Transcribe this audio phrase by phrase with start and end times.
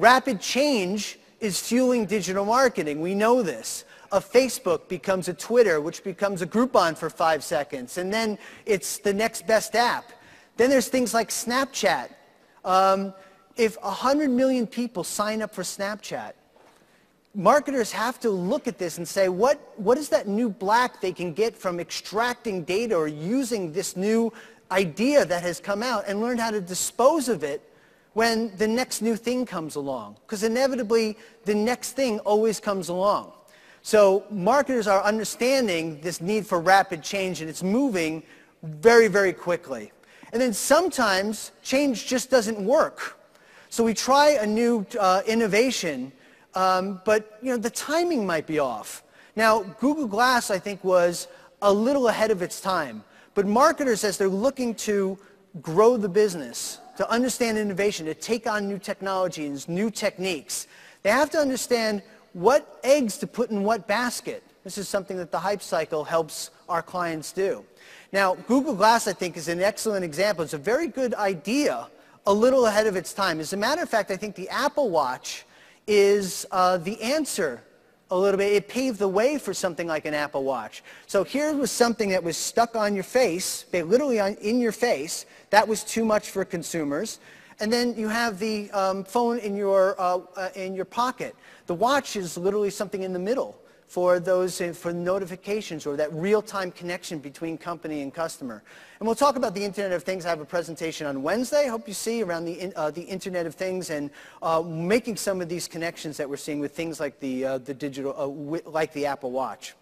[0.00, 3.02] Rapid change is fueling digital marketing.
[3.02, 3.84] We know this.
[4.12, 8.96] A Facebook becomes a Twitter, which becomes a Groupon for five seconds, and then it's
[8.96, 10.10] the next best app.
[10.56, 12.14] Then there's things like Snapchat.
[12.64, 13.12] Um,
[13.56, 16.32] if 100 million people sign up for Snapchat,
[17.34, 21.12] marketers have to look at this and say, what, what is that new black they
[21.12, 24.32] can get from extracting data or using this new
[24.70, 27.69] idea that has come out and learn how to dispose of it
[28.14, 30.16] when the next new thing comes along.
[30.26, 33.32] Because inevitably, the next thing always comes along.
[33.82, 38.22] So marketers are understanding this need for rapid change, and it's moving
[38.62, 39.92] very, very quickly.
[40.32, 43.18] And then sometimes change just doesn't work.
[43.70, 46.12] So we try a new uh, innovation,
[46.54, 49.04] um, but you know, the timing might be off.
[49.36, 51.28] Now, Google Glass, I think, was
[51.62, 53.04] a little ahead of its time.
[53.34, 55.16] But marketers, as they're looking to
[55.62, 60.66] grow the business, to understand innovation, to take on new technologies, new techniques,
[61.02, 64.42] they have to understand what eggs to put in what basket.
[64.64, 67.64] This is something that the hype cycle helps our clients do.
[68.12, 70.44] Now, Google Glass, I think, is an excellent example.
[70.44, 71.88] It's a very good idea,
[72.26, 73.40] a little ahead of its time.
[73.40, 75.44] As a matter of fact, I think the Apple Watch
[75.86, 77.62] is uh, the answer
[78.10, 78.52] a little bit.
[78.52, 80.82] It paved the way for something like an Apple Watch.
[81.06, 85.26] So here was something that was stuck on your face, literally on, in your face.
[85.50, 87.20] That was too much for consumers.
[87.60, 91.36] And then you have the um, phone in your, uh, uh, in your pocket.
[91.66, 96.12] The watch is literally something in the middle for those uh, for notifications or that
[96.12, 98.62] real-time connection between company and customer.
[98.98, 100.24] And we'll talk about the Internet of Things.
[100.24, 101.64] I have a presentation on Wednesday.
[101.66, 104.10] I hope you see around the, uh, the Internet of Things and
[104.42, 107.74] uh, making some of these connections that we're seeing with things like the, uh, the
[107.74, 109.74] digital, uh, like the Apple Watch.